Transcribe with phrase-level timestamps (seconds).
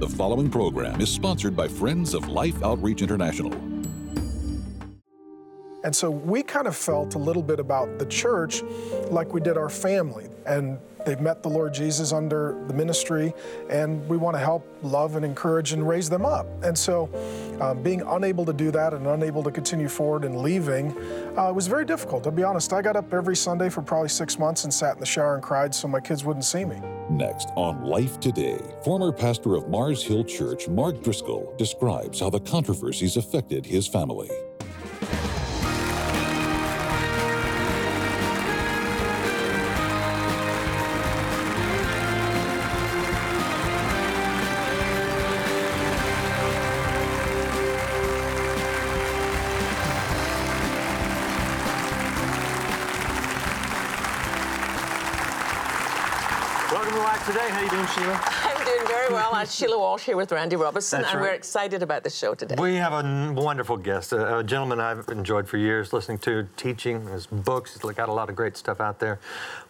[0.00, 3.69] The following program is sponsored by Friends of Life Outreach International.
[5.82, 8.62] And so we kind of felt a little bit about the church
[9.10, 10.26] like we did our family.
[10.46, 13.32] And they've met the Lord Jesus under the ministry,
[13.70, 16.46] and we want to help love and encourage and raise them up.
[16.62, 17.08] And so
[17.60, 20.94] um, being unable to do that and unable to continue forward and leaving
[21.38, 22.24] uh, was very difficult.
[22.24, 25.00] To be honest, I got up every Sunday for probably six months and sat in
[25.00, 26.80] the shower and cried so my kids wouldn't see me.
[27.08, 32.40] Next on Life Today, former pastor of Mars Hill Church, Mark Driscoll, describes how the
[32.40, 34.30] controversies affected his family.
[56.90, 57.48] Welcome to Life Today.
[57.50, 58.20] How you doing, Sheila?
[58.24, 59.30] I'm doing very well.
[59.32, 61.28] I'm Sheila Walsh here with Randy Robison, That's and right.
[61.30, 62.56] we're excited about the show today.
[62.58, 67.06] We have a wonderful guest, a, a gentleman I've enjoyed for years, listening to, teaching,
[67.06, 67.74] his books.
[67.80, 69.20] He's got a lot of great stuff out there.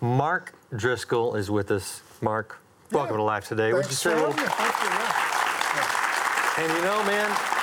[0.01, 2.01] Mark Driscoll is with us.
[2.23, 2.57] Mark,
[2.91, 3.19] welcome Yeah.
[3.19, 3.75] to Life Today.
[3.75, 4.89] Would you Thanks say for a having little- Thank you,
[5.77, 6.65] yeah.
[6.65, 7.60] And you know, man,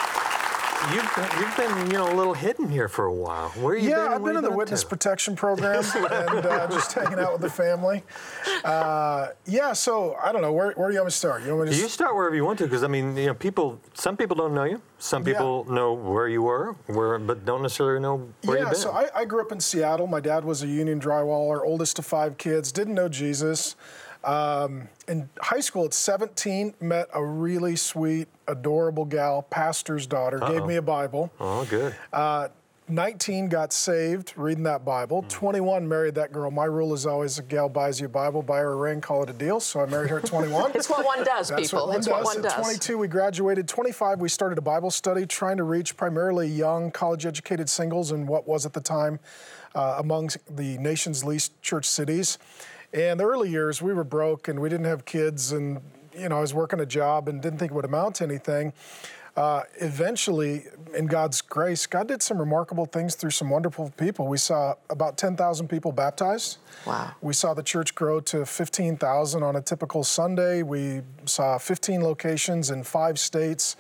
[0.94, 3.50] you've been, you've been you know a little hidden here for a while.
[3.50, 3.90] Where you been?
[3.90, 4.88] Yeah, and I've been in the witness to?
[4.88, 8.04] protection program and uh, just hanging out with the family.
[8.64, 11.44] Uh, yeah, so I don't know where, where do you want me to start?
[11.44, 13.34] You want me to You start wherever you want to, because I mean, you know,
[13.34, 13.80] people.
[13.94, 14.82] Some people don't know you.
[15.00, 15.34] Some Yeah.
[15.34, 18.80] people know where you were, where, but don't necessarily know where yeah, you've been.
[18.80, 20.08] so I, I grew up in Seattle.
[20.08, 23.76] My dad was a union drywaller, oldest of five kids, didn't know Jesus.
[24.28, 30.66] Um, in high school at 17, met a really sweet, adorable gal, pastor's daughter, gave
[30.66, 31.32] me a Bible.
[31.40, 31.96] oh, good.
[32.12, 32.50] Uh,
[32.90, 35.26] 19 got saved reading that Bible.
[35.28, 36.50] 21 married that girl.
[36.52, 39.24] My rule is always a gal buys you a Bible, buy her a ring, call
[39.24, 39.60] it a deal.
[39.60, 40.72] So I married her at 21.
[40.76, 41.80] it's what one does, That's people.
[41.80, 42.14] what one it's does.
[42.14, 42.54] what one At does.
[42.54, 43.68] 22, we graduated.
[43.68, 48.26] 25, we started a Bible study trying to reach primarily young, college educated singles in
[48.26, 49.20] what was at the time
[49.76, 52.38] uh, among the nation's least church cities.
[52.94, 55.82] And the early years, we were broke and we didn't have kids, and
[56.18, 58.74] you know, I was working a job and didn't think it would amount to anything.
[59.38, 60.66] Uh, eventually,
[60.96, 64.28] in God's grace, God did some remarkable things through some wonderful people.
[64.28, 66.58] We saw about 10,000 people baptized.
[66.88, 67.12] Wow.
[67.22, 70.64] We saw the church grow to 15,000 on a typical Sunday.
[70.64, 73.76] We saw 15 locations in five states,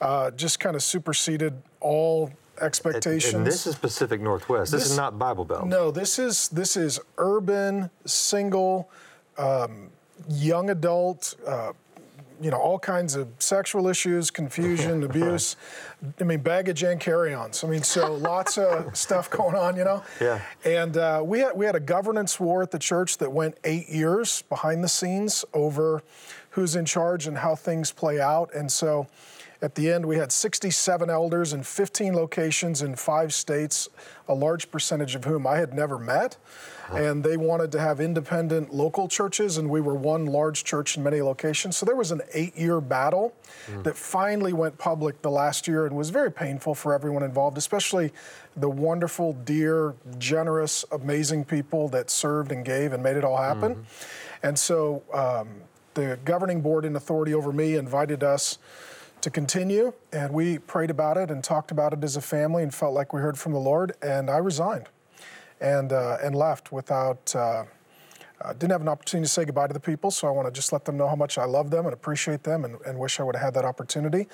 [0.00, 2.30] uh, just kind of superseded all
[2.62, 3.34] expectations.
[3.34, 4.72] And this is Pacific Northwest.
[4.72, 5.66] This, is not Bible Belt.
[5.66, 8.90] no, this is this is urban, single,
[9.38, 9.90] um,
[10.28, 11.34] young adult.
[11.46, 11.72] Uh,
[12.40, 15.54] you know, all kinds of sexual issues, confusion, abuse.
[16.20, 17.62] I mean, baggage and carry-ons.
[17.62, 19.76] I mean, so lots of stuff going on.
[19.76, 20.02] You know.
[20.20, 20.40] Yeah.
[20.64, 23.88] And uh, we had we had a governance war at the church that went eight
[23.88, 26.02] years behind the scenes over
[26.50, 28.52] who's in charge and how things play out.
[28.54, 29.06] And so,
[29.62, 33.88] at the end, we had 67 elders in 15 locations in five states,
[34.26, 36.36] a large percentage of whom I had never met.
[36.88, 36.96] Uh-huh.
[36.96, 41.04] And they wanted to have independent local churches, and we were one large church in
[41.04, 41.76] many locations.
[41.76, 43.34] So there was an eight year battle
[43.70, 43.84] mm.
[43.84, 48.12] that finally went public the last year and was very painful for everyone involved, especially
[48.56, 53.76] the wonderful, dear, generous, amazing people that served and gave and made it all happen.
[53.76, 54.46] Mm-hmm.
[54.46, 55.48] And so um,
[55.94, 58.58] the governing board in authority over me invited us
[59.22, 62.74] to continue, and we prayed about it and talked about it as a family and
[62.74, 64.88] felt like we heard from the Lord, and I resigned
[65.60, 67.34] and, uh, and left without.
[67.34, 67.64] Uh,
[68.40, 70.52] uh, didn't have an opportunity to say goodbye to the people, so I want to
[70.52, 73.20] just let them know how much I love them and appreciate them and, and wish
[73.20, 74.26] I would have had that opportunity.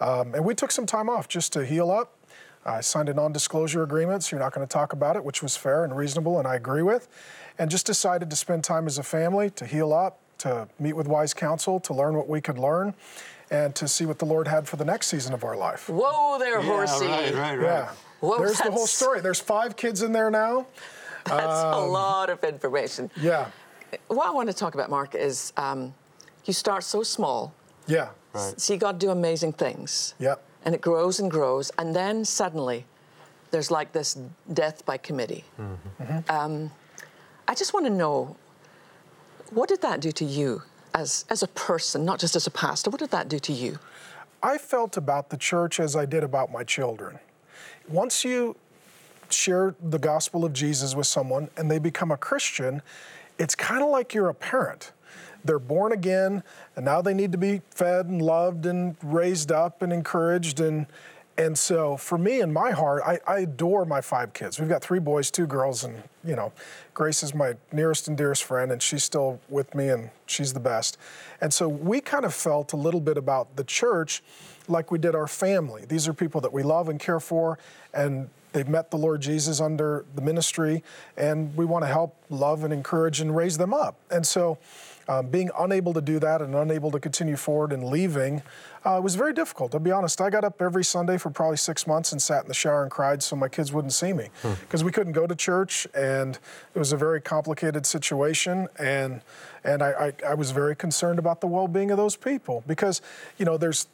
[0.00, 2.18] Um, and we took some time off just to heal up.
[2.66, 5.44] I signed a non disclosure agreement, so you're not going to talk about it, which
[5.44, 7.06] was fair and reasonable, and I agree with.
[7.56, 11.06] And just decided to spend time as a family, to heal up, to meet with
[11.06, 12.94] wise counsel, to learn what we could learn,
[13.52, 15.88] and to see what the Lord had for the next season of our life.
[15.90, 17.06] Whoa there, horsey.
[17.06, 17.62] right, right, right.
[17.62, 17.90] Yeah.
[18.20, 19.20] Whoa, There's the whole story.
[19.20, 20.66] There's five kids in there now.
[21.26, 23.10] That's a Um, lot of information.
[23.20, 23.50] Yeah.
[24.08, 25.92] What I want to talk about, Mark, is um,
[26.46, 27.52] you start so small,
[27.86, 28.08] Yeah.
[28.32, 28.58] Right.
[28.58, 30.36] see God do amazing things, Yeah.
[30.64, 32.86] and it grows and grows, and then suddenly
[33.50, 34.16] there's like this
[34.54, 35.44] death by committee.
[35.60, 36.30] Mm-hmm.
[36.30, 36.70] Um,
[37.46, 38.34] I just want to know
[39.50, 40.62] what did that do to you
[40.94, 42.90] as, as a person, not just as a pastor?
[42.90, 43.78] What did that do to you?
[44.42, 47.18] I felt about the church as I did about my children.
[47.88, 48.56] Once you
[49.30, 52.82] share the gospel of Jesus with someone and they become a Christian,
[53.38, 54.92] it's kind of like you're a parent.
[55.44, 56.42] They're born again,
[56.76, 60.86] and now they need to be fed and loved and raised up and encouraged and
[61.38, 64.60] and so for me in my heart, I, I, adore my five kids.
[64.60, 66.52] We've got three boys, two girls, and you know,
[66.92, 70.60] Grace is my nearest and dearest friend, and she's still with me, and she's the
[70.60, 70.98] best.
[71.40, 74.22] And so we kind of felt a little bit about the church
[74.68, 75.84] like we did our family.
[75.86, 77.58] These are people that we love and care for,
[77.94, 80.84] and they've met the Lord Jesus under the ministry,
[81.16, 83.96] and we want to help, love, and encourage and raise them up.
[84.10, 84.58] And so
[85.08, 88.42] um, being unable to do that and unable to continue forward and leaving
[88.84, 89.74] uh, it was very difficult.
[89.74, 90.20] I'll be honest.
[90.20, 92.90] I got up every Sunday for probably six months and sat in the shower and
[92.90, 94.86] cried so my kids wouldn't see me because hmm.
[94.86, 96.38] we couldn't go to church and
[96.74, 99.22] it was a very complicated situation and
[99.64, 103.00] and I, I, I, was very concerned about the well-being of those people because
[103.38, 103.86] you know there's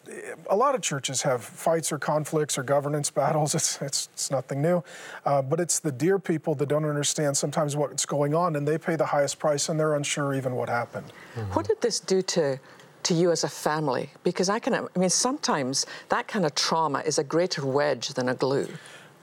[0.49, 4.63] a lot of churches have fights or conflicts or governance battles it's, it's, it's nothing
[4.63, 4.83] new
[5.27, 8.79] uh, but it's the dear people that don't understand sometimes what's going on and they
[8.79, 11.53] pay the highest price and they're unsure even what happened mm-hmm.
[11.53, 12.59] what did this do to
[13.05, 14.11] to you as a family?
[14.25, 18.29] Because I can, I mean, sometimes that kind of trauma is a greater wedge than
[18.29, 18.69] a glue.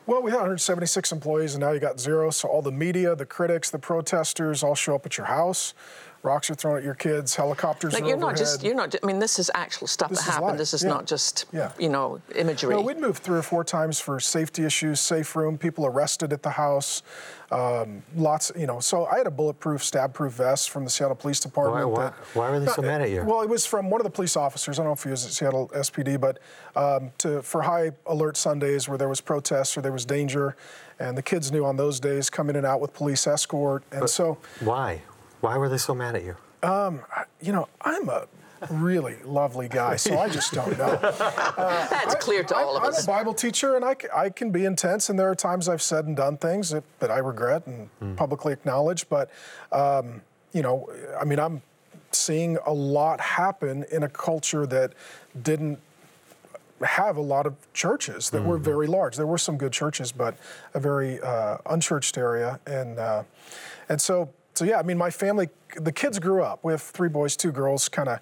[0.08, 2.30] Well, we had 176 employees, and now you got zero.
[2.30, 5.74] So all the media, the critics, the protesters all show up at your house
[6.26, 8.36] rocks are thrown at your kids, helicopters like you're overhead.
[8.36, 8.96] not just you're not.
[9.02, 10.50] I mean, this is actual stuff this that happened.
[10.50, 10.58] Life.
[10.58, 10.90] This is yeah.
[10.90, 11.72] not just yeah.
[11.80, 12.76] you know imagery.
[12.76, 16.44] No, we'd moved three or four times for safety issues, safe room, people arrested at
[16.44, 17.04] the house.
[17.52, 18.80] Um, lots, you know.
[18.80, 21.90] So I had a bulletproof, stab-proof vest from the Seattle Police Department.
[21.90, 23.24] Why, why, why were they so mad at you?
[23.24, 24.80] Well, it was from one of the police officers.
[24.80, 26.40] I don't know if he was at Seattle SPD, but
[26.76, 30.56] um, to, for high alert Sundays where there was protests or there was danger,
[31.00, 34.02] and the kids knew on those days come in and out with police escort, and
[34.02, 34.38] but so.
[34.62, 35.02] Why?
[35.42, 36.36] Why were they so mad at you?
[36.64, 37.02] Um,
[37.42, 38.28] you know, I'm a
[38.70, 41.00] really lovely guy, so I just don't know.
[41.58, 43.08] Uh, That's I, clear to I, all of I'm us.
[43.08, 45.82] I'm a Bible teacher, and I, I can be intense, and there are times I've
[45.82, 48.16] said and done things that, that I regret and mm.
[48.16, 49.08] publicly acknowledge.
[49.08, 49.30] But,
[49.72, 50.22] um,
[50.54, 50.90] you know,
[51.20, 51.62] I mean, I'm
[52.12, 54.94] seeing a lot happen in a culture that
[55.42, 55.80] didn't
[56.84, 58.50] have a lot of churches that mm-hmm.
[58.50, 59.16] were very large.
[59.16, 60.36] There were some good churches, but
[60.74, 63.24] a very uh, unchurched area, and uh,
[63.88, 66.60] and so so yeah, I mean, my family, the kids grew up.
[66.64, 68.20] We have three boys, two girls, kind of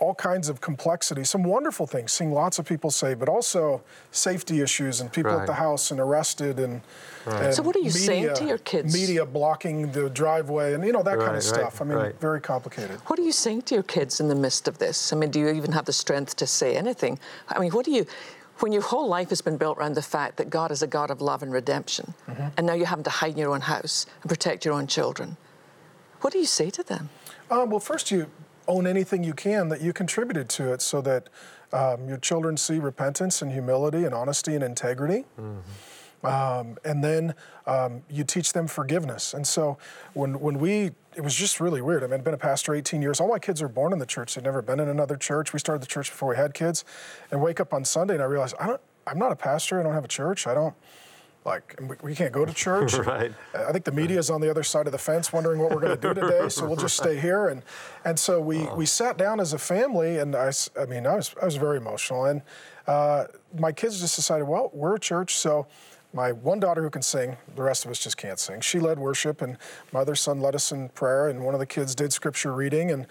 [0.00, 3.82] all kinds of complexity, some wonderful things, seeing lots of people saved, but also
[4.12, 5.40] safety issues and people right.
[5.40, 6.80] at the house and arrested and,
[7.26, 7.46] right.
[7.46, 8.94] and so what are you media, saying to your kids?
[8.94, 11.80] Media blocking the driveway and you know that right, kind of stuff.
[11.80, 13.00] I mean, very complicated.
[13.06, 15.12] What are you saying to your kids in the midst of this?
[15.12, 17.18] I mean, do you even have the strength to say anything?
[17.48, 18.06] I mean, what do you?
[18.60, 21.10] When your whole life has been built around the fact that God is a God
[21.10, 22.48] of love and redemption, mm-hmm.
[22.56, 25.36] and now you're having to hide in your own house and protect your own children,
[26.20, 27.10] what do you say to them?
[27.50, 28.26] Uh, well, first, you
[28.66, 31.28] own anything you can that you contributed to it so that
[31.72, 35.24] um, your children see repentance and humility and honesty and integrity.
[35.40, 36.26] Mm-hmm.
[36.26, 37.34] Um, and then
[37.66, 39.34] um, you teach them forgiveness.
[39.34, 39.78] And so
[40.14, 42.04] when, when we, it was just really weird.
[42.04, 43.20] I mean, I've been a pastor 18 years.
[43.20, 44.36] All my kids are born in the church.
[44.36, 45.52] They've never been in another church.
[45.52, 46.84] We started the church before we had kids.
[47.32, 49.80] And wake up on Sunday and I realize I don't, I'm not a pastor.
[49.80, 50.46] I don't have a church.
[50.46, 50.74] I don't,
[51.44, 52.94] like we, can't go to church.
[52.98, 53.32] right.
[53.52, 55.80] I think the media is on the other side of the fence, wondering what we're
[55.80, 56.48] going to do today.
[56.50, 57.62] So we'll just stay here, and
[58.04, 58.74] and so we oh.
[58.74, 61.78] we sat down as a family, and I, I mean I was I was very
[61.78, 62.42] emotional, and
[62.86, 63.24] uh,
[63.58, 65.66] my kids just decided, well, we're a church, so.
[66.18, 68.60] My one daughter who can sing, the rest of us just can't sing.
[68.60, 69.56] She led worship, and
[69.92, 72.90] my other son led us in prayer, and one of the kids did scripture reading,
[72.90, 73.06] and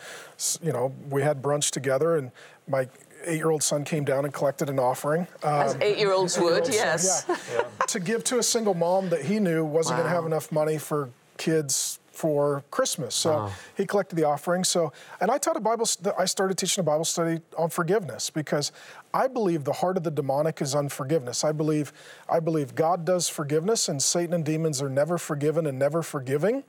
[0.61, 2.33] you know we had brunch together, and
[2.67, 2.89] my
[3.23, 5.25] eight-year-old son came down and collected an offering.
[5.41, 7.23] Um, As eight-year-olds would, yes.
[7.29, 7.37] Yeah.
[7.53, 7.85] yeah.
[7.85, 10.03] to give to a single mom that he knew wasn't wow.
[10.03, 13.13] going to have enough money for kids for Christmas.
[13.13, 13.51] So wow.
[13.75, 14.63] he collected the offering.
[14.63, 14.91] So,
[15.21, 15.87] and I taught a Bible.
[16.17, 18.71] I started teaching a Bible study on forgiveness because
[19.13, 21.43] I believe the heart of the demonic is unforgiveness.
[21.43, 21.93] I believe,
[22.27, 26.63] I believe God does forgiveness, and Satan and demons are never forgiven and never forgiving.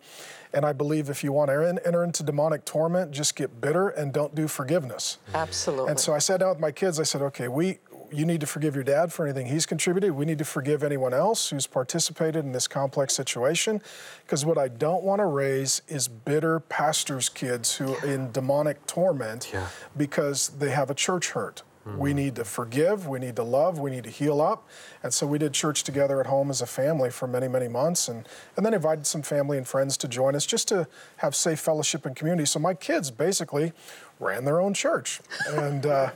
[0.52, 4.12] And I believe if you want to enter into demonic torment, just get bitter and
[4.12, 5.18] don't do forgiveness.
[5.34, 5.90] Absolutely.
[5.90, 7.00] And so I sat down with my kids.
[7.00, 7.78] I said, okay, we
[8.12, 10.12] you need to forgive your dad for anything he's contributed.
[10.12, 13.82] We need to forgive anyone else who's participated in this complex situation.
[14.24, 18.86] Because what I don't want to raise is bitter pastors' kids who are in demonic
[18.86, 19.68] torment yeah.
[19.96, 21.62] because they have a church hurt.
[21.88, 21.98] Mm-hmm.
[21.98, 24.68] We need to forgive, we need to love, we need to heal up.
[25.02, 28.08] And so we did church together at home as a family for many, many months
[28.08, 30.86] and, and then invited some family and friends to join us just to
[31.18, 32.46] have safe fellowship and community.
[32.46, 33.72] So my kids basically
[34.20, 35.20] ran their own church.
[35.48, 36.10] And uh,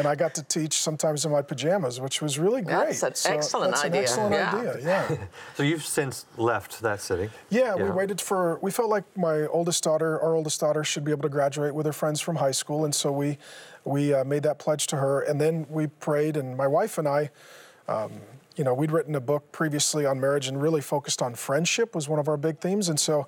[0.00, 2.88] and I got to teach sometimes in my pajamas, which was really great.
[2.88, 3.98] That's an so excellent that's idea.
[3.98, 4.54] An excellent yeah.
[4.54, 4.78] idea.
[4.82, 5.16] Yeah.
[5.54, 7.28] so you've since left that city.
[7.50, 8.58] Yeah, yeah, we waited for.
[8.62, 11.84] We felt like my oldest daughter, our oldest daughter, should be able to graduate with
[11.84, 13.36] her friends from high school, and so we
[13.84, 17.06] we uh, made that pledge to her, and then we prayed, and my wife and
[17.06, 17.30] I.
[17.86, 18.12] Um,
[18.56, 22.08] you know, we'd written a book previously on marriage and really focused on friendship was
[22.08, 23.26] one of our big themes, and so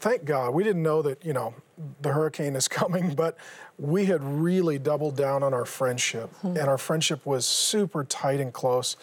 [0.00, 1.54] thank God, we didn't know that, you know,
[2.02, 3.36] the hurricane is coming, but
[3.78, 6.30] we had really doubled down on our friendship.
[6.42, 8.96] And our friendship was super tight and close.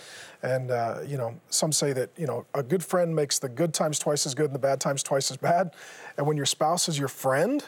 [0.43, 3.73] And, uh, you know, some say that, you know, a good friend makes the good
[3.73, 5.71] times twice as good and the bad times twice as bad.
[6.17, 7.63] And when your spouse is your friend,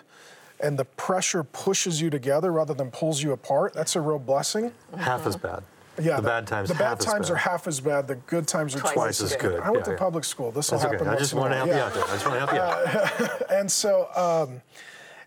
[0.61, 4.73] and the pressure pushes you together rather than pulls you apart, that's a real blessing.
[4.97, 5.63] Half as bad.
[6.01, 6.67] Yeah, the bad times.
[6.69, 7.33] The half bad as times bad.
[7.33, 8.07] are half as bad.
[8.07, 9.61] The good times are Twice twice, as good.
[9.61, 9.97] I went Yeah, to yeah.
[9.97, 10.51] public school.
[10.51, 11.07] This will That's happen.
[11.07, 11.15] okay.
[11.15, 11.67] I just want to while.
[11.67, 12.03] help you out there.
[12.03, 13.41] I just want to help you out.
[13.51, 14.61] And so, um,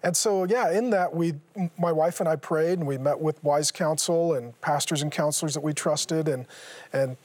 [0.03, 1.35] and so, yeah, in that we,
[1.79, 5.55] my wife and I prayed, and we met with wise counsel and pastors and counselors
[5.55, 6.47] that we trusted, and
[6.93, 7.17] and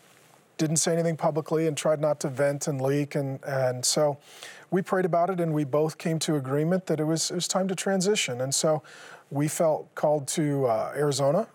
[0.57, 4.17] didn't say anything publicly, and tried not to vent and leak, and and so.
[4.69, 7.48] We prayed about it, and we both came to agreement that it was it was
[7.48, 8.41] time to transition.
[8.41, 8.84] And so,
[9.31, 11.48] we felt called to uh, Arizona,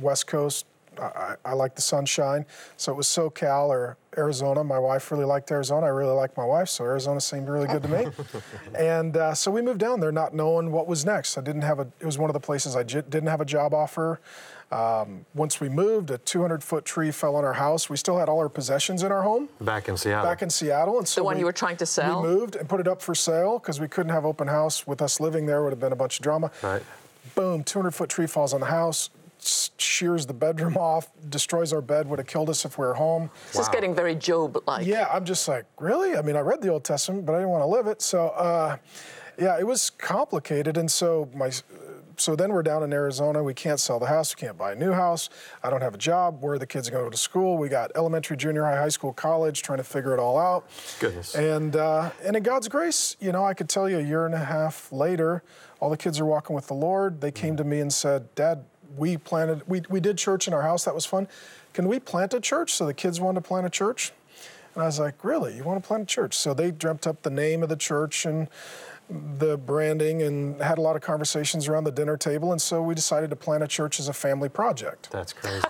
[0.00, 0.66] West Coast.
[1.00, 4.64] I, I like the sunshine, so it was SoCal or Arizona.
[4.64, 5.86] My wife really liked Arizona.
[5.86, 8.06] I really liked my wife, so Arizona seemed really good to me.
[8.78, 11.36] and uh, so we moved down there, not knowing what was next.
[11.38, 11.86] I didn't have a.
[12.00, 14.20] It was one of the places I j- didn't have a job offer.
[14.72, 17.88] Um, once we moved, a 200 foot tree fell on our house.
[17.88, 20.28] We still had all our possessions in our home Back in Seattle.
[20.28, 22.20] back in Seattle, and so The one we- you were trying to sell?
[22.22, 25.00] We moved and put it up for sale because we couldn't have open house with
[25.02, 25.62] us living there.
[25.62, 26.50] Would have been a bunch of drama.
[26.62, 26.82] Right.
[27.36, 27.62] Boom!
[27.64, 32.08] 200 foot tree falls on the house, s- shears the bedroom off, destroys our bed.
[32.08, 33.30] Would have killed us if we were home.
[33.52, 34.86] This is getting very Job-like.
[34.86, 36.16] Yeah, I'm just like, really?
[36.16, 38.02] I mean, I read the Old Testament, but I didn't want to live it.
[38.02, 38.76] So, uh,
[39.38, 40.76] yeah, it was complicated.
[40.76, 41.50] And so my,
[42.16, 43.42] so then we're down in Arizona.
[43.42, 44.34] We can't sell the house.
[44.34, 45.28] We can't buy a new house.
[45.62, 46.42] I don't have a job.
[46.42, 47.58] Where are the kids going to go to school?
[47.58, 50.68] We got elementary, junior high, high school, college, trying to figure it all out.
[51.00, 51.34] Goodness.
[51.34, 54.34] And uh, and in God's grace, you know, I could tell you a year and
[54.34, 55.42] a half later,
[55.80, 57.20] all the kids are walking with the Lord.
[57.20, 58.64] They came to me and said, Dad,
[58.96, 60.84] we planted, we, we did church in our house.
[60.84, 61.28] That was fun.
[61.72, 62.72] Can we plant a church?
[62.72, 64.12] So the kids wanted to plant a church.
[64.74, 65.56] And I was like, really?
[65.56, 66.34] You want to plant a church?
[66.34, 68.48] So they dreamt up the name of the church and
[69.08, 72.52] the branding and had a lot of conversations around the dinner table.
[72.52, 75.10] And so we decided to plant a church as a family project.
[75.10, 75.64] That's crazy.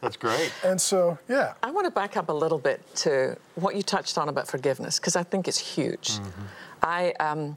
[0.00, 0.52] That's great.
[0.64, 1.54] And so, yeah.
[1.62, 4.98] I want to back up a little bit to what you touched on about forgiveness
[4.98, 6.18] because I think it's huge.
[6.82, 7.56] I um,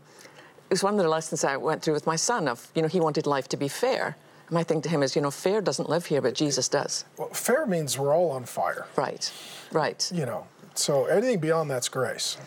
[0.70, 2.88] it was one of the lessons I went through with my son of you know
[2.88, 4.16] he wanted life to be fair.
[4.50, 7.06] My thing to him is you know fair doesn't live here, but Jesus does.
[7.18, 9.32] Well, fair means we're all on fire, Right,
[9.72, 10.10] right.
[10.14, 10.46] you know.
[10.76, 12.38] So anything beyond that's grace.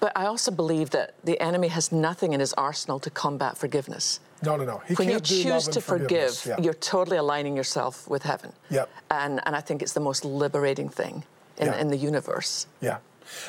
[0.00, 4.20] But I also believe that the enemy has nothing in his arsenal to combat forgiveness.
[4.42, 4.82] No, no, no.
[4.86, 6.42] He when you choose to forgive.
[6.46, 6.60] Yeah.
[6.60, 8.52] you're totally aligning yourself with heaven.
[8.70, 8.90] Yep.
[9.10, 11.24] And and I think it's the most liberating thing
[11.56, 11.80] in, Yeah.
[11.80, 12.66] in the universe.
[12.80, 12.98] Yeah.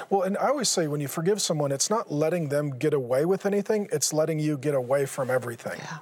[0.10, 3.26] Well, and I always say when you forgive someone, it's not letting them get away
[3.26, 5.78] with anything, it's letting you get away from everything.
[5.80, 5.98] Yeah.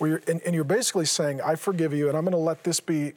[0.00, 2.64] Where you're, and, and you're basically saying, I forgive you, and I'm going to let
[2.64, 3.12] this be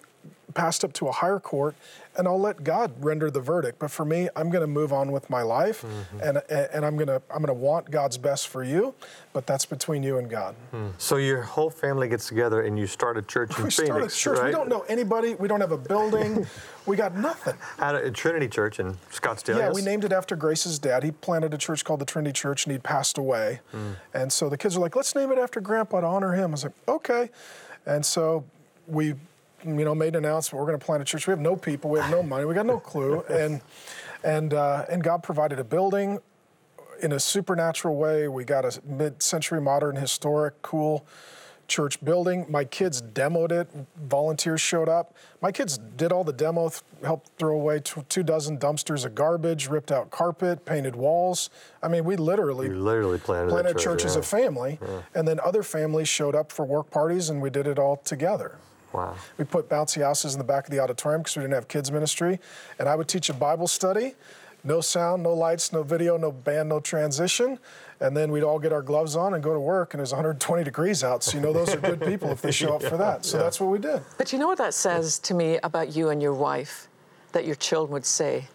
[0.53, 1.75] passed up to a higher court,
[2.15, 3.79] and I'll let God render the verdict.
[3.79, 6.19] But for me, I'm going to move on with my life, Mm-hmm.
[6.21, 6.37] and,
[6.73, 8.93] and I'm going to I'm going to want God's best for you,
[9.33, 10.55] but that's between you and God.
[10.97, 14.05] So your whole family gets together and you start a church in We Phoenix, started
[14.05, 14.37] a church.
[14.39, 14.45] right?
[14.47, 15.35] We don't know anybody.
[15.35, 16.45] We don't have a building.
[16.85, 17.55] we got nothing.
[17.79, 19.57] At a Trinity Church in Scottsdale.
[19.57, 19.75] Yeah, yes?
[19.75, 21.03] we named it after Grace's dad.
[21.03, 23.59] He planted a church called the Trinity Church, and he'd passed away.
[24.13, 26.53] And so the kids were like, "Let's name it after Grandpa to honor him." I
[26.53, 27.29] was like, "Okay."
[27.85, 28.45] And so
[28.87, 29.15] we,
[29.65, 30.59] you know, made an announcement.
[30.59, 31.27] We're going to plant a church.
[31.27, 31.89] We have no people.
[31.89, 32.45] We have no money.
[32.45, 33.23] We got no clue.
[33.29, 33.61] And
[34.23, 36.19] and uh, and God provided a building
[37.01, 38.27] in a supernatural way.
[38.29, 41.05] We got a mid-century modern, historic, cool
[41.67, 42.45] church building.
[42.49, 43.69] My kids demoed it.
[43.97, 45.15] Volunteers showed up.
[45.41, 49.15] My kids did all the demo, th- helped throw away tw- two dozen dumpsters of
[49.15, 51.49] garbage, ripped out carpet, painted walls.
[51.81, 54.77] I mean, we literally You literally planted, a planted church, church as a family,
[55.15, 58.57] and then other families showed up for work parties, and we did it all together.
[58.93, 59.15] Wow.
[59.37, 61.91] We put bouncy houses in the back of the auditorium because we didn't have kids
[61.91, 62.39] ministry,
[62.79, 64.13] and I would teach a Bible study.
[64.65, 67.59] No sound, no lights, no video, no band, no transition.
[67.99, 70.11] And then we'd all get our gloves on and go to work, and it was
[70.11, 71.21] 120 degrees out.
[71.23, 73.25] So, you know, those are good people if they show up for that.
[73.25, 74.01] So that's what we did.
[74.17, 76.87] But you know what that says to me about you and your wife?
[77.33, 78.47] That your children would say,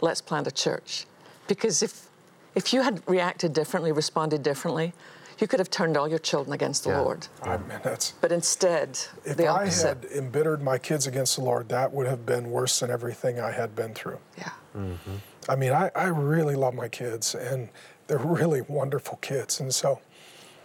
[0.00, 1.04] let's plant a church.
[1.46, 2.08] Because if,
[2.54, 4.94] if you had reacted differently, responded differently,
[5.40, 7.00] you could have turned all your children against the Yeah.
[7.00, 7.26] Lord.
[7.42, 11.68] I mean, that's, But instead, if the I had embittered my kids against the Lord,
[11.70, 14.18] that would have been worse than everything I had been through.
[14.36, 14.50] yeah.
[14.76, 15.16] Mm-hmm.
[15.48, 17.70] I mean, I, I really love my kids, and
[18.06, 19.58] they're really wonderful kids.
[19.58, 20.00] And so,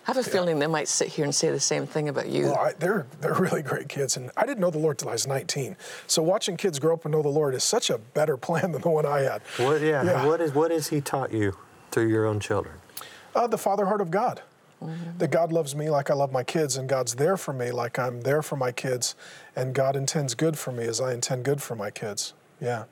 [0.08, 2.44] I have a feeling they might sit here and say the same thing about you.
[2.44, 5.14] Well, I, they're they're really great kids, and I didn't know the Lord till I
[5.14, 5.76] was 19.
[6.06, 8.82] So watching kids grow up and know the Lord is such a better plan than
[8.82, 9.42] the one I had.
[9.58, 10.26] What, yeah, Yeah.
[10.28, 11.58] What, is, what has he taught you
[11.90, 12.76] through your own children?
[13.34, 14.42] Uh, the father heart of God.
[15.18, 17.98] That God loves me like I love my kids, and God's there for me like
[17.98, 19.16] I'm there for my kids,
[19.56, 22.34] and God intends good for me as I intend good for my kids.
[22.62, 22.84] Yeah.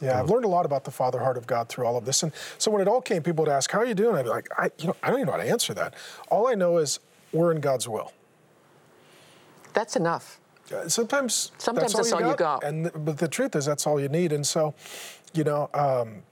[0.00, 2.22] Yeah, I've learned a lot about the Father heart of God through all of this.
[2.22, 4.28] And so when it all came, people would ask, "How are you doing?" I'd be
[4.28, 5.94] like, "I, you know, I don't even know how to answer that.
[6.30, 7.00] All I know is
[7.32, 8.12] we're in God's will."
[9.72, 10.40] That's enough.
[10.72, 12.60] Uh, Sometimes Sometimes that's all, that's all you, you got.
[12.60, 12.64] got.
[12.64, 14.32] And but the truth is that's all you need.
[14.32, 14.74] And so,
[15.32, 16.22] you know, um,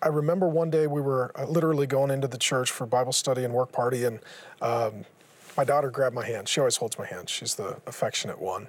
[0.00, 3.44] I remember one day we were uh, literally going into the church for Bible study
[3.44, 4.20] and work party, and
[4.62, 5.04] um,
[5.56, 6.48] my daughter grabbed my hand.
[6.48, 7.28] She always holds my hand.
[7.28, 8.68] She's the affectionate one,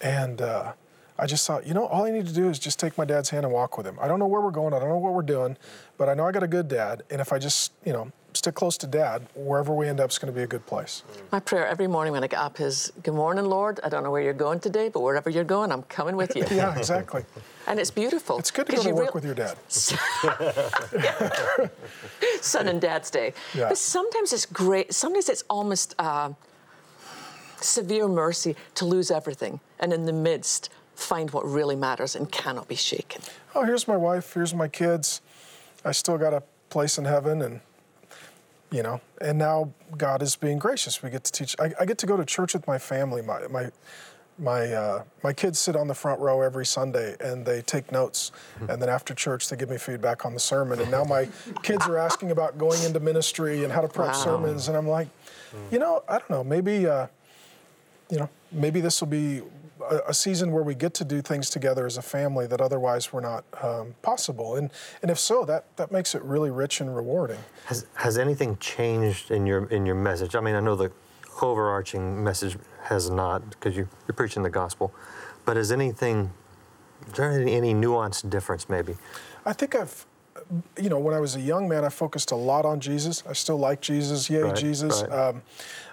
[0.00, 0.40] and.
[0.40, 0.72] Uh,
[1.18, 3.30] I just thought, you know, all I need to do is just take my dad's
[3.30, 3.96] hand and walk with him.
[4.00, 4.72] I don't know where we're going.
[4.72, 5.56] I don't know what we're doing,
[5.98, 7.02] but I know I got a good dad.
[7.10, 8.10] And if I just, you know,
[8.42, 11.04] stick close to dad, wherever we end up is going to be a good place.
[11.30, 13.78] My prayer every morning when I get up is, Good morning, Lord.
[13.84, 16.44] I don't know where you're going today, but wherever you're going, I'm coming with you.
[16.50, 17.24] Yeah, exactly.
[17.68, 18.40] And it's beautiful.
[18.40, 19.56] It's good to go to work real- with your dad.
[22.40, 23.32] Son and Dad's Day.
[23.54, 23.68] Yeah.
[23.68, 24.92] But sometimes it's great.
[24.92, 26.32] Sometimes it's almost uh,
[27.60, 32.66] severe mercy to lose everything, and in the midst, find what really matters and cannot
[32.66, 33.22] be shaken.
[33.54, 35.20] oh, here's my wife, here's my kids.
[35.84, 37.60] I still got a place in heaven, and
[38.72, 41.02] you know, and now God is being gracious.
[41.02, 41.54] We get to teach.
[41.60, 43.20] I, I get to go to church with my family.
[43.22, 43.70] My my
[44.38, 48.32] my uh, my kids sit on the front row every Sunday, and they take notes.
[48.68, 50.80] And then after church, they give me feedback on the sermon.
[50.80, 51.28] And now my
[51.62, 54.12] kids are asking about going into ministry and how to prep Wow.
[54.14, 54.68] sermons.
[54.68, 55.08] And I'm like,
[55.70, 56.42] you know, I don't know.
[56.42, 56.86] Maybe.
[56.86, 57.06] Uh,
[58.10, 59.40] you know, maybe this will be
[59.90, 63.12] a, a season where we get to do things together as a family that otherwise
[63.12, 64.56] were not um, possible.
[64.56, 64.70] And
[65.02, 67.38] and if so, that that makes it really rich and rewarding.
[67.66, 70.34] Has, has anything changed in your in your message?
[70.34, 70.92] I mean, I know the
[71.40, 74.92] overarching message has not because you, you're preaching the gospel,
[75.44, 76.30] but has anything,
[77.06, 78.96] is there any, any nuanced difference maybe?
[79.44, 80.06] I think I've,
[80.80, 83.22] you know, when I was a young man, I focused a lot on Jesus.
[83.28, 85.02] I still like Jesus, yay Right, Jesus.
[85.02, 85.12] right.
[85.12, 85.42] Um,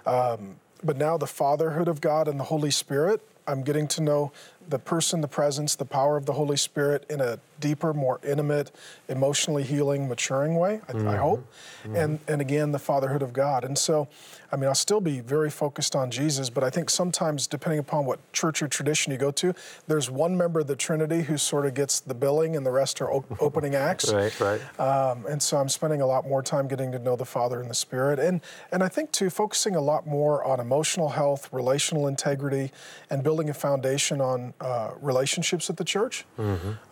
[0.06, 3.20] um, but now the fatherhood of God and the Holy Spirit,
[3.50, 4.32] I'm getting to know
[4.68, 8.70] the person, the presence, the power of the Holy Spirit in a deeper, more intimate,
[9.08, 10.80] emotionally healing, maturing way.
[10.88, 11.46] I, I hope.
[11.94, 13.64] And and again, the fatherhood of God.
[13.64, 14.08] And so,
[14.52, 18.04] I mean, I'll still be very focused on Jesus, but I think sometimes, depending upon
[18.04, 19.54] what church or tradition you go to,
[19.86, 23.00] there's one member of the Trinity who sort of gets the billing, and the rest
[23.00, 24.12] are op- opening acts.
[24.12, 24.80] Right, right.
[24.80, 27.70] Um, and so I'm spending a lot more time getting to know the Father and
[27.70, 28.40] the Spirit, and
[28.72, 32.72] and I think too focusing a lot more on emotional health, relational integrity,
[33.10, 36.24] and building a foundation on uh, relationships at the church.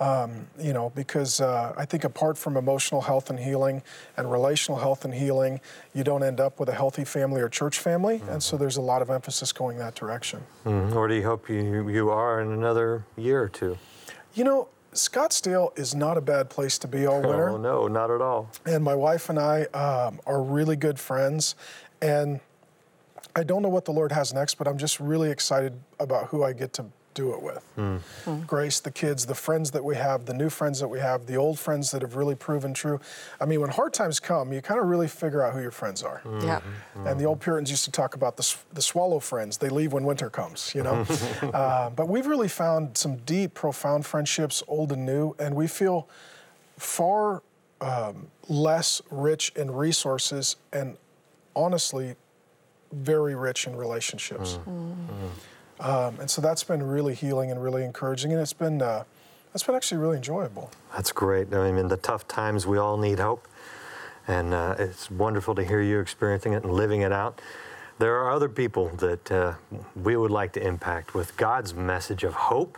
[0.00, 3.82] Um, you know, because uh, I think apart from emotional health and healing
[4.16, 5.60] and relational health and healing,
[5.94, 8.82] you don't end up with a healthy family or church family, and so there's a
[8.82, 10.40] lot of emphasis going that direction.
[10.64, 10.92] Mhm.
[10.94, 13.78] Where do you hope you, you are in another year or two?
[14.34, 14.68] You know.
[14.94, 17.50] Scottsdale is not a bad place to be all winter.
[17.50, 18.48] Oh, no, not at all.
[18.64, 21.54] and my wife and I um, are really good friends.
[22.00, 22.40] And
[23.36, 26.42] I don't know what the Lord has next, but I'm just really excited about who
[26.42, 26.86] I get to
[27.18, 27.64] do it with.
[27.74, 27.96] Hmm.
[28.24, 28.40] Hmm.
[28.46, 31.36] Grace, the kids, the friends that we have, the new friends that we have, the
[31.36, 33.00] old friends that have really proven true.
[33.40, 36.04] I mean, when hard times come, you kind of really figure out who your friends
[36.04, 36.18] are.
[36.18, 36.40] Hmm.
[36.40, 36.60] Yeah.
[37.04, 39.58] And the old Puritans used to talk about the, the swallow friends.
[39.58, 41.04] They leave when winter comes, you know?
[41.42, 46.08] uh, but we've really found some deep, profound friendships, old and new, and we feel
[46.76, 47.42] far
[47.80, 50.96] um, less rich in resources and
[51.56, 52.14] honestly
[52.92, 54.58] very rich in relationships.
[55.80, 59.04] Um, and so that's been really healing and really encouraging, and it's been uh,
[59.52, 60.70] that's been actually really enjoyable.
[60.94, 61.52] That's great.
[61.54, 63.46] I mean, in the tough times, we all need hope.
[64.26, 67.40] And uh, it's wonderful to hear you experiencing it and living it out.
[67.98, 69.54] There are other people that uh,
[69.96, 72.76] we would like to impact with God's message of hope,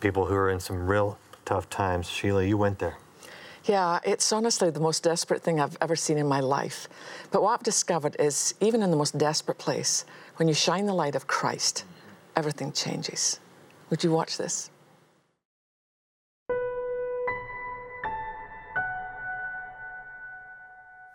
[0.00, 2.08] people who are in some real tough times.
[2.08, 2.96] Sheila, you went there.
[3.66, 6.88] Yeah, it's honestly the most desperate thing I've ever seen in my life.
[7.30, 10.04] But what I've discovered is even in the most desperate place,
[10.36, 11.84] when you shine the light of Christ,
[12.36, 13.40] everything changes.
[13.90, 14.70] Would you watch this?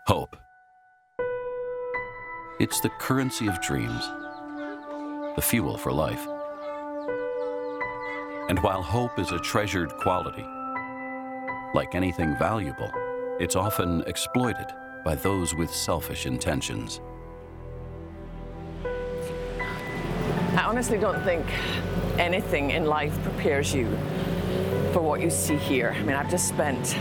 [0.08, 0.36] Hope.
[2.60, 4.08] It's the currency of dreams,
[5.36, 6.28] the fuel for life.
[8.50, 10.46] And while hope is a treasured quality,
[11.74, 12.92] like anything valuable,
[13.40, 14.68] it's often exploited
[15.06, 17.00] by those with selfish intentions.
[20.72, 21.46] Honestly don't think
[22.18, 23.90] anything in life prepares you
[24.94, 25.94] for what you see here.
[25.94, 26.96] I mean, I've just spent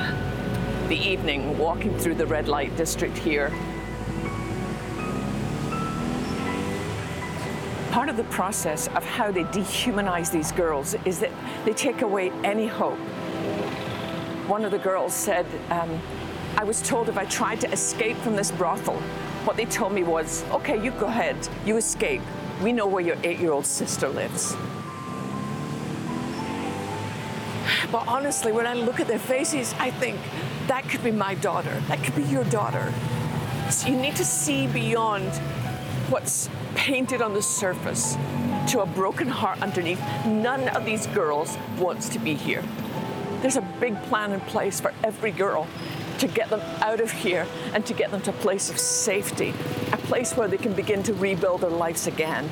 [0.89, 3.51] the evening walking through the red light district here.
[7.93, 11.31] Part of the process of how they dehumanize these girls is that
[11.65, 12.99] they take away any hope.
[14.49, 15.97] One of the girls said, um,
[16.57, 18.97] I was told if I tried to escape from this brothel,
[19.45, 22.23] what they told me was, okay, you go ahead, you escape.
[22.63, 24.55] We know where your eight year old sister lives.
[27.91, 30.19] But honestly, when I look at their faces, I think
[30.67, 31.83] that could be my daughter.
[31.89, 32.93] That could be your daughter.
[33.71, 35.33] So you need to see beyond
[36.11, 38.17] what's painted on the surface
[38.69, 40.01] to a broken heart underneath.
[40.27, 42.63] None of these girls wants to be here.
[43.41, 45.67] There's a big plan in place for every girl
[46.21, 49.55] to get them out of here and to get them to a place of safety,
[49.93, 52.49] a place where they can begin to rebuild their lives again.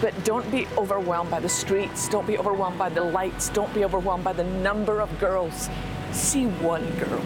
[0.00, 3.84] But don't be overwhelmed by the streets, don't be overwhelmed by the lights, don't be
[3.84, 5.68] overwhelmed by the number of girls.
[6.12, 7.22] See one girl.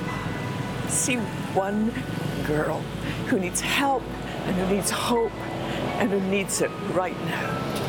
[0.88, 1.16] See
[1.54, 1.92] one
[2.46, 2.80] girl
[3.28, 4.02] who needs help
[4.46, 5.32] and who needs hope
[5.98, 7.83] and who needs it right now.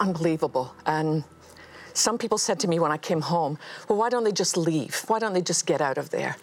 [0.00, 0.74] Unbelievable.
[0.86, 1.22] And
[1.92, 3.58] some people said to me when I came home,
[3.88, 5.04] well, why don't they just leave?
[5.06, 6.36] Why don't they just get out of there?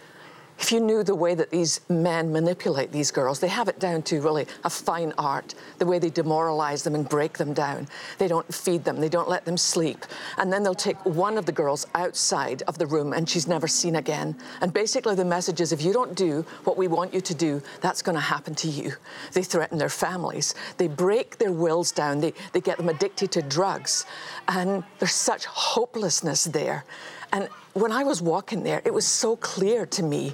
[0.59, 4.01] If you knew the way that these men manipulate these girls, they have it down
[4.03, 7.87] to really a fine art, the way they demoralize them and break them down.
[8.17, 10.05] They don't feed them, they don't let them sleep.
[10.37, 13.67] And then they'll take one of the girls outside of the room and she's never
[13.67, 14.35] seen again.
[14.61, 17.61] And basically, the message is if you don't do what we want you to do,
[17.81, 18.93] that's going to happen to you.
[19.33, 23.43] They threaten their families, they break their wills down, they, they get them addicted to
[23.43, 24.05] drugs.
[24.47, 26.83] And there's such hopelessness there.
[27.31, 30.33] And when I was walking there, it was so clear to me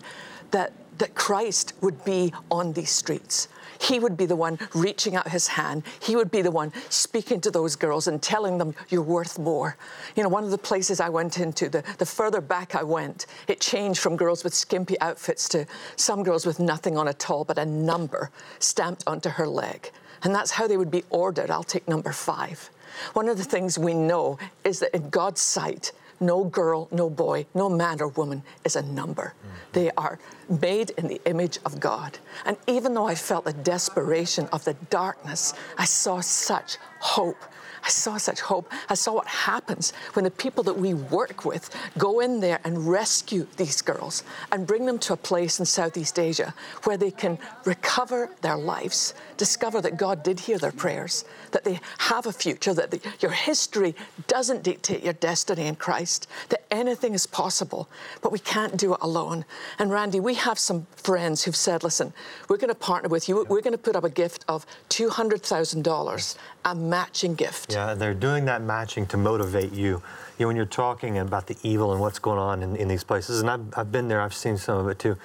[0.51, 3.47] that, that Christ would be on these streets.
[3.81, 5.83] He would be the one reaching out his hand.
[6.01, 9.75] He would be the one speaking to those girls and telling them, You're worth more.
[10.15, 13.25] You know, one of the places I went into, the, the further back I went,
[13.47, 15.65] it changed from girls with skimpy outfits to
[15.97, 19.91] some girls with nothing on at all but a number stamped onto her leg.
[20.23, 21.51] And that's how they would be ordered.
[21.51, 22.69] I'll take number five.
[23.13, 25.91] One of the things we know is that in God's sight,
[26.23, 29.33] no girl, no boy, no man or woman is a number.
[29.33, 29.55] Mm-hmm.
[29.73, 30.19] They are
[30.61, 32.17] made in the image of God.
[32.45, 37.37] And even though I felt the desperation of the darkness, I saw such hope
[37.83, 38.71] I saw such hope.
[38.89, 42.87] I saw what happens when the people that we work with go in there and
[42.87, 46.53] rescue these girls and bring them to a place in Southeast Asia
[46.83, 51.79] where they can recover their lives, discover that God did hear their prayers, that they
[51.97, 53.95] have a future, that the, your history
[54.27, 57.89] doesn't dictate your destiny in Christ, that anything is possible,
[58.21, 59.43] but we can't do it alone.
[59.77, 62.13] And Randy, we have some friends who've said, listen,
[62.49, 63.45] we're going to partner with you.
[63.49, 67.73] We're going to put up a gift of $200,000, a matching gift.
[67.73, 70.01] Yeah, they're doing that matching to motivate you.
[70.37, 73.03] You know, when you're talking about the evil and what's going on in, in these
[73.03, 75.17] places, and I've, I've been there, I've seen some of it too.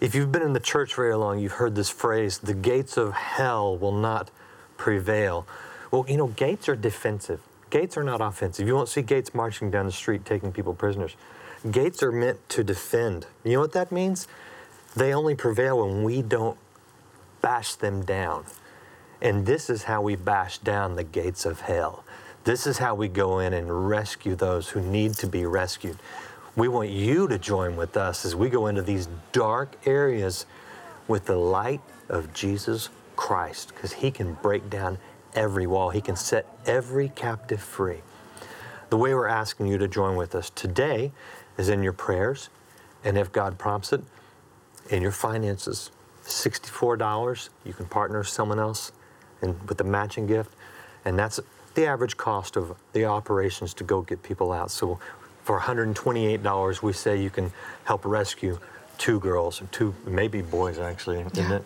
[0.00, 3.12] If you've been in the church very long, you've heard this phrase, the gates of
[3.12, 4.30] hell will not
[4.76, 5.46] prevail.
[5.90, 7.40] Well, you know, gates are defensive.
[7.70, 8.68] Gates are not offensive.
[8.68, 11.16] You won't see gates marching down the street taking people prisoners.
[11.70, 13.26] Gates are meant to defend.
[13.42, 14.28] You know what that means?
[14.94, 16.58] They only prevail when we don't
[17.40, 18.44] bash them down.
[19.22, 22.04] And this is how we bash down the gates of hell.
[22.44, 25.98] This is how we go in and rescue those who need to be rescued.
[26.54, 30.44] We want you to join with us as we go into these dark areas
[31.08, 34.98] with the light of Jesus Christ, because He can break down
[35.34, 38.02] every wall, He can set every captive free.
[38.90, 41.12] The way we're asking you to join with us today
[41.58, 42.48] is in your prayers,
[43.04, 44.02] and if God prompts it,
[44.90, 45.90] in your finances.
[46.24, 48.92] $64, you can partner with someone else
[49.42, 50.50] and with the matching gift,
[51.04, 51.40] and that's
[51.74, 54.70] the average cost of the operations to go get people out.
[54.70, 54.98] So
[55.42, 57.52] for $128, we say you can
[57.84, 58.58] help rescue
[58.96, 61.24] two girls two, maybe boys actually.
[61.34, 61.58] Yeah.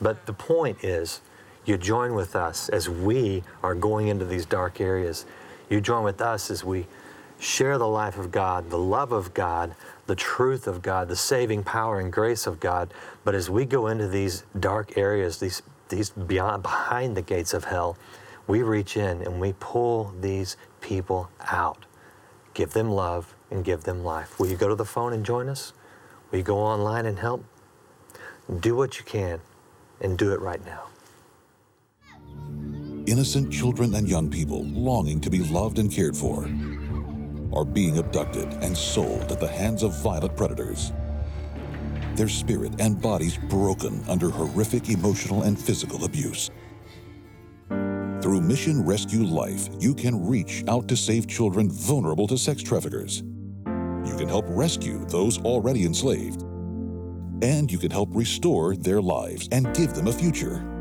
[0.00, 1.20] But the point is,
[1.66, 5.26] you join with us as we are going into these dark areas.
[5.68, 6.86] You join with us as we
[7.40, 9.74] share the life of God, the love of God,
[10.06, 12.92] the truth of God, the saving power and grace of God.
[13.24, 17.64] But as we go into these dark areas, these these beyond behind the gates of
[17.64, 17.96] hell,
[18.46, 21.84] we reach in and we pull these people out.
[22.54, 24.38] Give them love and give them life.
[24.38, 25.72] Will you go to the phone and join us?
[26.30, 27.44] Will you go online and help?
[28.60, 29.40] Do what you can
[30.00, 30.84] and do it right now.
[33.06, 36.44] Innocent children and young people longing to be loved and cared for
[37.52, 40.92] are being abducted and sold at the hands of violent predators
[42.20, 46.50] their spirit and bodies broken under horrific emotional and physical abuse.
[47.68, 53.22] Through Mission Rescue Life, you can reach out to save children vulnerable to sex traffickers.
[54.04, 56.42] You can help rescue those already enslaved.
[57.42, 60.79] And you can help restore their lives and give them a future.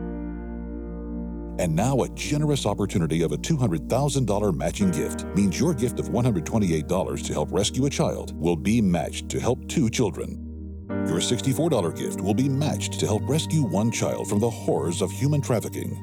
[1.60, 7.26] And now, a generous opportunity of a $200,000 matching gift means your gift of $128
[7.26, 10.86] to help rescue a child will be matched to help two children.
[11.06, 15.12] Your $64 gift will be matched to help rescue one child from the horrors of
[15.12, 16.00] human trafficking.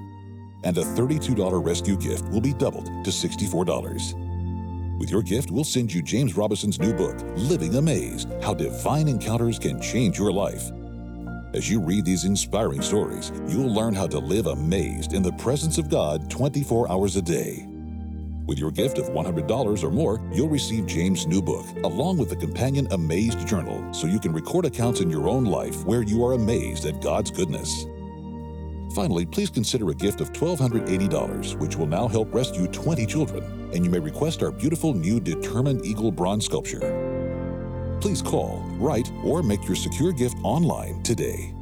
[0.64, 4.98] and a $32 rescue gift will be doubled to $64.
[4.98, 9.58] With your gift, we'll send you James Robison's new book, Living Amazed How Divine Encounters
[9.58, 10.70] Can Change Your Life.
[11.56, 15.78] As you read these inspiring stories, you'll learn how to live amazed in the presence
[15.78, 17.66] of God 24 hours a day.
[18.46, 22.36] With your gift of $100 or more, you'll receive James' new book, along with the
[22.36, 26.34] companion Amazed Journal, so you can record accounts in your own life where you are
[26.34, 27.86] amazed at God's goodness.
[28.94, 33.82] Finally, please consider a gift of $1,280, which will now help rescue 20 children, and
[33.82, 37.05] you may request our beautiful new Determined Eagle bronze sculpture.
[38.00, 41.52] Please call, write, or make your secure gift online today.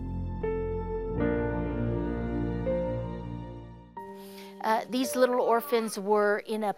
[4.63, 6.75] Uh, these little orphans were in a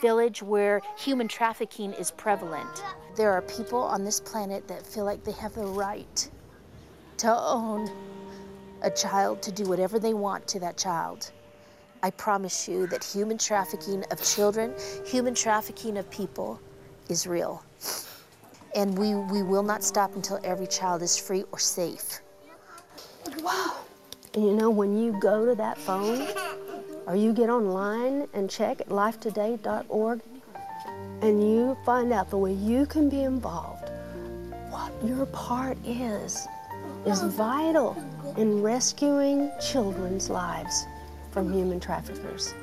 [0.00, 2.82] village where human trafficking is prevalent.
[3.14, 6.30] There are people on this planet that feel like they have the right
[7.18, 7.90] to own
[8.82, 11.30] a child to do whatever they want to that child.
[12.02, 14.74] I promise you that human trafficking of children,
[15.04, 16.58] human trafficking of people
[17.10, 17.62] is real.
[18.74, 22.20] And we, we will not stop until every child is free or safe.
[23.42, 23.76] Wow.
[24.34, 26.28] And you know, when you go to that phone
[27.06, 30.20] or you get online and check at lifetoday.org
[31.22, 33.90] and you find out the way you can be involved,
[34.70, 36.46] what your part is,
[37.06, 37.96] is vital
[38.36, 40.86] in rescuing children's lives
[41.32, 42.54] from human traffickers.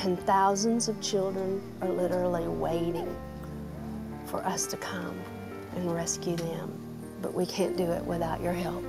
[0.00, 3.16] And thousands of children are literally waiting
[4.32, 5.14] for us to come
[5.76, 6.72] and rescue them.
[7.20, 8.82] But we can't do it without your help.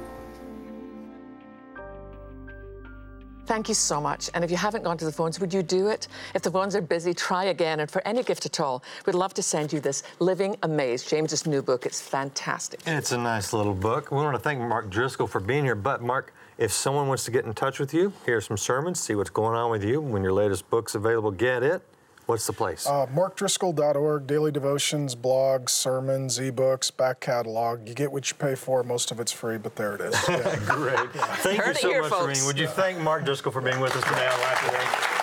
[3.46, 4.30] Thank you so much.
[4.34, 6.08] And if you haven't gone to the phones, would you do it?
[6.34, 7.82] If the phones are busy, try again.
[7.82, 11.46] And for any gift at all, we'd love to send you this Living Amazed, James's
[11.46, 11.86] new book.
[11.86, 12.80] It's fantastic.
[12.88, 14.12] It's a nice little book.
[14.12, 15.76] We want to thank Mark Driscoll for being here.
[15.76, 19.14] But, Mark, if someone wants to get in touch with you, hear some sermons, see
[19.14, 21.82] what's going on with you, when your latest book's available, get it.
[22.26, 22.88] What's the place?
[22.88, 27.88] Uh, markdriscoll.org, daily devotions, blogs, sermons, ebooks, back catalog.
[27.88, 28.82] You get what you pay for.
[28.84, 30.16] Most of it's free, but there it is.
[30.34, 30.60] Yeah.
[30.66, 31.12] Great.
[31.44, 32.46] Thank Heard you so here, much for being.
[32.46, 35.14] Would you thank Mark Driscoll for being with us today on Life Today?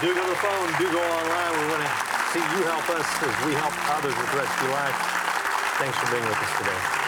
[0.00, 0.68] Do go to the phone.
[0.78, 1.52] Do go online.
[1.58, 1.90] We want to
[2.32, 4.94] see you help us as we help others with Rescue Life.
[5.78, 7.07] Thanks for being with us today.